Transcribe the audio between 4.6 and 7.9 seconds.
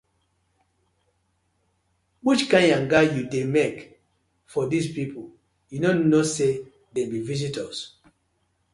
dis pipu, yu no kno say dem bi visitors?